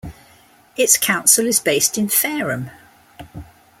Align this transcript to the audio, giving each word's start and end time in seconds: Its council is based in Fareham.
Its 0.77 0.97
council 0.97 1.45
is 1.45 1.59
based 1.59 1.95
in 1.95 2.07
Fareham. 2.09 2.71